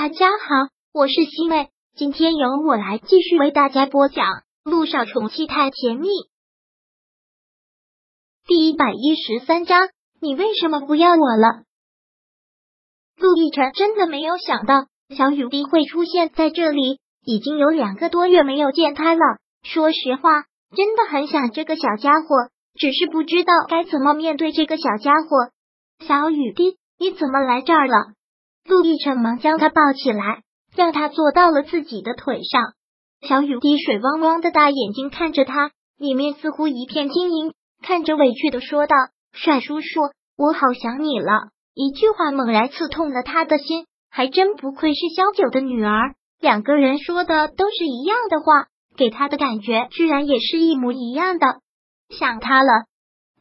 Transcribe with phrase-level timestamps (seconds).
[0.00, 4.26] 大家好，我是西妹，今天由我来继续为大家播讲
[4.62, 6.06] 《路上宠妻太甜蜜》
[8.46, 9.88] 第一百一十三章。
[10.20, 11.64] 你为什么不要我了？
[13.16, 19.20] 陆亦辰真的没有想到小雨滴会出现在这里，已经有两个多月没有见他了。
[19.64, 20.44] 说实话，
[20.76, 25.50] 真的很想这个小家伙，只是不知道该怎么面对这个小家伙。
[26.06, 28.12] 小雨滴，你怎么来这儿了？
[28.68, 30.42] 陆亦辰忙将他抱起来，
[30.76, 32.62] 让他坐到了自己的腿上。
[33.26, 38.94] 小雨滴水汪汪的大眼睛看着他，里面似乎一片晶莹，看着委屈的说道
[39.32, 40.02] ：“帅叔叔，
[40.36, 48.66] 我好想你了。”一句话猛然刺痛了他的心，还真不愧是萧九的女儿，两个人说的都是一样的话，
[48.96, 51.46] 给他的感觉居然也是一模一样的。
[52.10, 52.84] 想他了，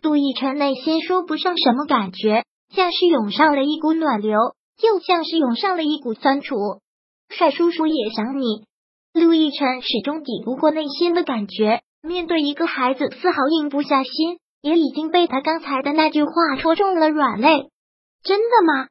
[0.01, 4.37] 陆亦辰内心说不上什么感觉，像是涌上了一股暖流。
[4.81, 6.55] 又像是涌上了一股酸楚，
[7.29, 8.65] 帅叔叔也想你。
[9.13, 17.69] 陆亦辰始终抵不过内心的感觉，面对一个孩子，丝毫硬不下心，也已经被他刚才的那句话戳中了软肋。
[18.23, 18.87] 真的吗？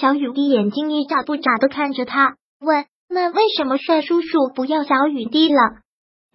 [0.00, 5.60] 小雨滴眼睛一眨不眨的看着他，问：“那为什么帅叔叔不要小雨滴了？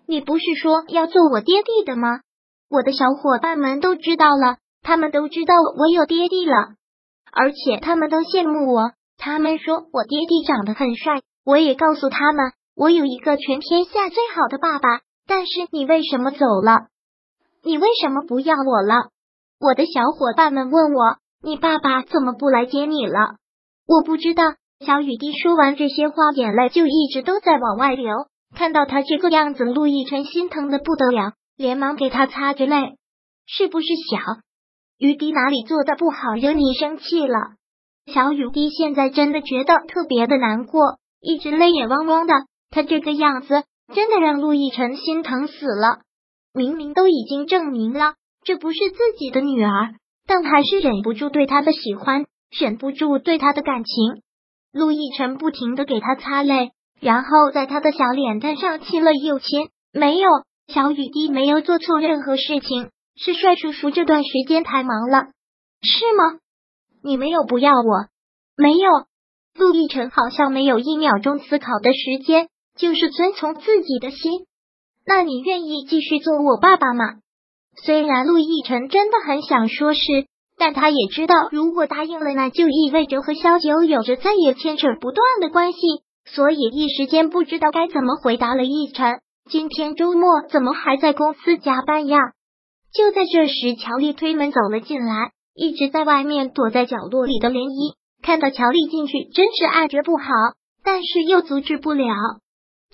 [0.07, 2.21] 你不是说要做我爹地的吗？
[2.69, 6.73] 我的小伙伴们都知道了，他们都知道我有爹地了。”
[7.31, 11.21] 而且他们都羡慕我，他们说我爹地长得很帅。
[11.45, 15.01] 我也告诉他们，我有一个全天下最好的爸爸。
[15.27, 16.87] 但是你为什么走了？
[17.63, 19.09] 你为什么不要我了？
[19.59, 23.35] 我的小伙伴们问我，你爸爸怎么不来接你了？
[23.87, 24.43] 我不知道。
[24.79, 28.27] 小雨滴说完这些话，眼泪就一直都在往外流。
[28.55, 32.95] 看到他这个样子，陆亦辰心疼的不得了，连忙给他擦着泪。
[33.45, 34.17] 是不是小？
[34.99, 37.55] 雨滴哪里做的不好，惹你生气了？
[38.13, 42.33] 小雨滴现在真的觉得特别的难过，一直泪眼汪汪的。
[42.69, 43.63] 他这个样子
[43.95, 45.99] 真的让陆亦辰心疼死了。
[46.53, 49.95] 明明都已经证明了这不是自己的女儿，
[50.27, 52.25] 但还是忍不住对她的喜欢，
[52.59, 54.21] 忍不住对她的感情。
[54.73, 59.69] 陆亦辰不停的给她擦泪，然后在她的小脸蛋上亲了又亲。
[59.93, 60.27] 没有，
[60.67, 62.89] 小雨滴没有做错任何事情。
[63.21, 65.25] 是帅叔叔这段时间太忙了，
[65.81, 66.39] 是吗？
[67.03, 68.07] 你没有不要我？
[68.55, 68.89] 没有。
[69.55, 72.47] 陆亦辰好像没有一秒钟思考的时间，
[72.77, 74.45] 就是遵从自己的心。
[75.05, 77.15] 那你愿意继续做我爸爸吗？
[77.83, 79.99] 虽然陆亦辰真的很想说是，
[80.57, 85.79] 但他也知道，如果答应了，那就意味着和萧九有着再也牵扯不断的关系，
[86.23, 88.63] 所以一时间不知道该怎么回答了。
[88.63, 89.19] 亦辰，
[89.49, 92.17] 今天周末怎么还在公司加班呀？
[92.93, 100.25] 就在这时，乔丽推门走了进来，一直在外面躲在角落里的涟漪看到乔丽进去，真是暗觉不好，
[100.83, 102.05] 但是又阻止不了。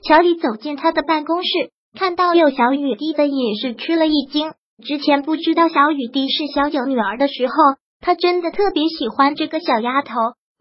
[0.03, 1.49] 乔丽走进他的办公室，
[1.97, 4.51] 看到有小雨滴的，也是吃了一惊。
[4.85, 7.53] 之前不知道小雨滴是小九女儿的时候，
[8.01, 10.13] 他真的特别喜欢这个小丫头。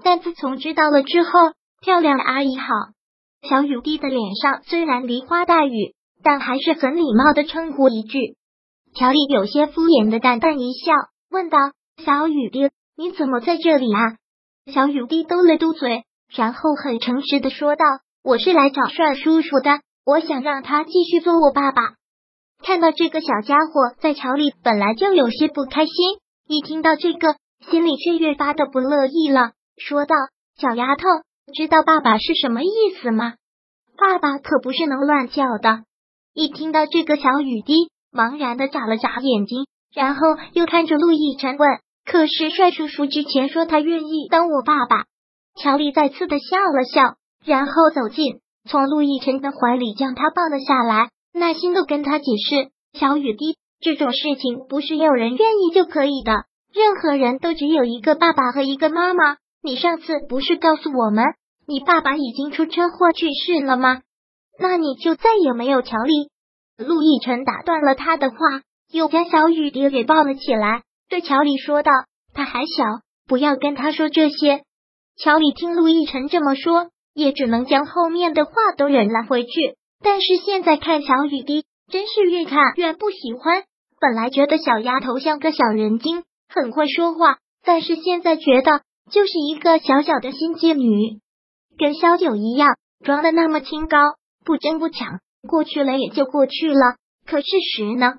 [0.02, 1.30] 但自从知道了之后，
[1.82, 2.66] 漂亮的阿姨好。
[3.48, 8.36] 小雨滴的脸上虽然梨花带雨，但还是很礼貌的称呼一句。
[8.94, 10.93] 乔丽有些敷衍的淡淡一笑，
[11.28, 11.59] 问道
[12.06, 14.19] ：“小雨滴，你怎么在这里啊？”
[14.72, 17.84] 小雨滴嘟了嘟嘴，然后很诚实的说道
[18.22, 21.82] ：“我是来找帅叔叔的，我想让他继续做我爸爸。”
[22.62, 25.94] 看到这个小家伙，在乔丽本来就有些不开心，
[26.47, 27.34] 一听到这个，
[27.69, 30.15] 心里却越发的不乐意了，说道
[30.56, 31.03] ：“小丫头，
[31.53, 32.71] 知道爸爸是什么意
[33.03, 33.34] 思吗？
[33.99, 35.82] 爸爸可不是能乱叫的。”
[36.32, 37.91] 一听到这个，小雨滴。
[38.14, 40.20] 茫然的眨了眨眼睛，然后
[40.52, 41.69] 又看着陆亦辰问
[42.06, 45.06] ：“可是帅叔叔之前说他愿意当我爸爸。”
[45.60, 48.38] 乔丽再次的笑了笑，然后走近，
[48.70, 59.36] 从陆亦辰的怀里将他抱了下来，耐心的跟他解释：“小雨滴，这种事情不是有人愿意就可以的，任何人都只有一个爸爸和一个妈妈。
[59.60, 61.25] 你上次不是告诉我们，
[61.66, 64.02] 你爸爸已经出车祸去世了吗？
[64.61, 66.31] 那你就再也没有乔丽。”
[66.76, 68.37] 陆亦辰打断了他的话，
[68.91, 71.93] 又将小雨滴给抱了起来，对乔丽说道
[72.35, 72.85] ：“他还小，
[73.26, 74.62] 不要跟他说这些。”
[75.17, 79.50] 乔丽听陆亦辰这么说，也只能将后面的话都忍了回去。
[80.03, 83.62] 但是现在看小雨滴，真是越看越不喜欢。
[84.00, 91.21] 本来觉得小丫头像个小人精，很会说话，但是现在觉得就是一个小小的心机女，
[91.79, 93.99] 跟萧九一样，装的那么清高，
[94.44, 95.21] 不争不抢。
[95.46, 96.96] 过去了也就过去了，
[97.26, 97.46] 可事
[97.76, 98.14] 实呢？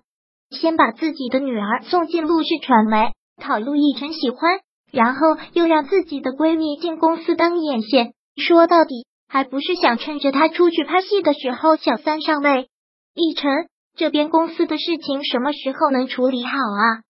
[0.51, 3.11] 先把自己的女儿送进陆氏传媒，
[3.41, 4.59] 讨陆亦辰喜欢，
[4.91, 12.69] 然后又让自己的闺蜜进公司当眼线，说到底，还不是想趁着他出去拍戏的时候小三上位。
[13.15, 17.01] 奕晨，这边公司的事情什么时候能处理好啊？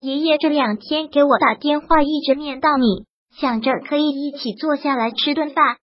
[0.00, 3.06] 爷爷这两天给我打电话，一直念叨你，
[3.36, 5.78] 想着可以一起坐下来吃顿饭。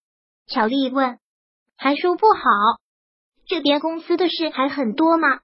[0.46, 1.18] 乔丽问，
[1.76, 2.40] 还说不好？
[3.52, 5.40] 这边公司的事还很多吗？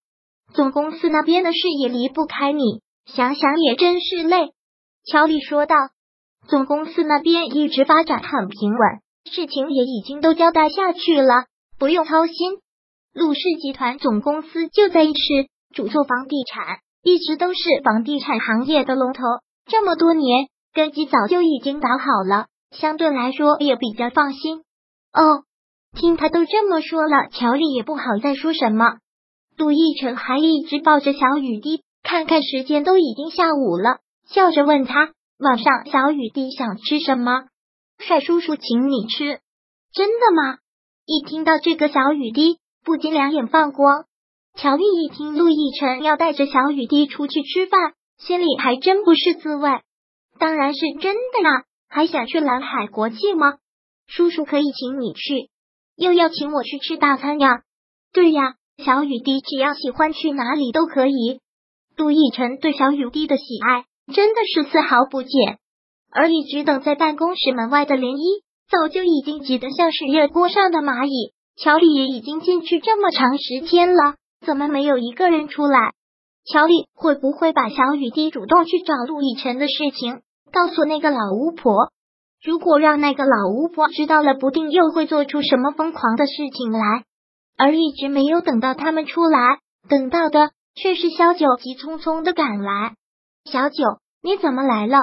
[0.54, 4.54] 总公司那边的事也离不开你，想想也真是累。
[5.04, 5.76] 乔丽说道。
[6.48, 8.80] 总公司那边一直发展很平稳，
[9.30, 12.34] 事情也已经都交代下去了，不用操心。
[13.12, 19.22] 陆氏集团总公司就在一市，主做房地产，一直都是房地产行业的龙头，
[19.66, 24.62] 这么多年根基早就已经打好了，相对来说也比较放心。
[25.12, 25.44] 哦，
[25.94, 28.98] 听他都这么说了，乔丽也不好再说什么。
[29.56, 33.98] 陆亦辰还一直抱着小雨滴，看看时间都已经下午了，
[34.28, 35.12] 笑着问他。
[35.38, 37.44] 晚上，小雨滴想吃什么？
[37.98, 39.40] 帅叔叔请你吃，
[39.92, 40.58] 真的吗？
[41.06, 44.04] 一听到这个，小雨滴不禁两眼放光。
[44.54, 49.68] 乔丽一听陆亦辰要带着小雨滴出去吃饭，心里还真不是滋味。
[50.38, 53.54] 当然是真的啦，还想去蓝海国际吗？
[54.06, 55.50] 叔叔可以请你去，
[55.98, 57.62] 又要请我去吃大餐呀？
[58.12, 61.40] 对呀，小雨滴只要喜欢去哪里都可以。
[61.96, 63.84] 陆亦辰对小雨滴的喜爱。
[64.10, 65.58] 真的是丝毫不减，
[66.10, 71.34] 而一直等在办公室门外的涟漪，早就已经急得像是热锅上的蚂蚁。
[71.56, 74.14] 乔丽也已经进去这么长时间了，
[74.46, 75.92] 怎么没有一个人出来？
[76.50, 81.92] 乔丽会不会把小雨滴主动去找陆亦辰的事情告诉那个老巫婆？
[82.42, 87.04] 如果让那个老巫婆知道了，不定又会做出什么疯狂的事情来。
[87.56, 89.58] 而一直没有等到他们出来，
[89.88, 92.94] 等到的却是萧九急匆匆的赶来。
[93.44, 93.84] 小九，
[94.22, 94.98] 你怎么来了？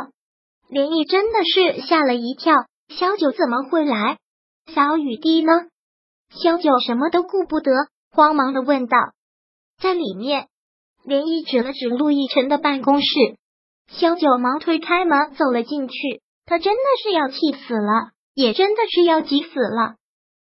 [0.70, 2.54] 连毅真的是吓了一跳。
[2.88, 4.18] 小九怎么会来？
[4.74, 5.52] 小雨滴呢？
[6.30, 7.72] 小九什么都顾不得，
[8.12, 8.98] 慌忙的问道
[9.82, 10.48] ：“在里面。”
[11.04, 13.08] 连毅指了指陆亦辰的办公室。
[13.90, 16.22] 小九忙推开门走了进去。
[16.46, 19.96] 他真的是要气死了，也真的是要急死了。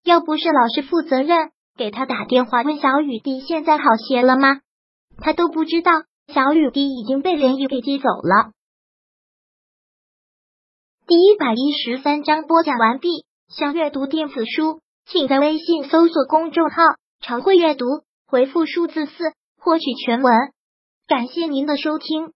[0.04, 4.62] 要不是老师负责任给他打电话问小雨滴现在好些了吗？
[5.18, 5.92] 他都不知道。
[6.28, 8.52] 小雨滴已经被连雨给接走了。
[11.06, 13.26] 第一百一十三章播讲完毕。
[13.50, 16.76] 想阅读电子书，请在微信搜索公众号
[17.20, 17.86] “常会阅读”，
[18.26, 19.12] 回复数字四
[19.60, 20.34] 获取全文。
[21.06, 22.32] 感谢您的收听。